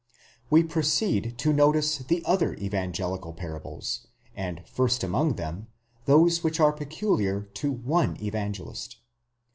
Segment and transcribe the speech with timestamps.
[0.01, 0.03] °
[0.49, 4.07] We proceed to notice the other evangelical parables,!!
[4.35, 5.67] and first among them,
[6.05, 8.97] those which are peculiar to one Evangelist.